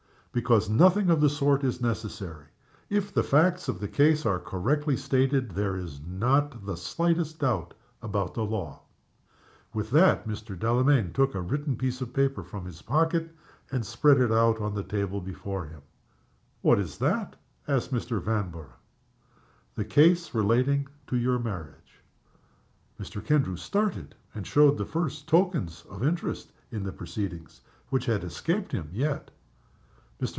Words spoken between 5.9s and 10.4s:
not the slightest doubt about the law." With that reply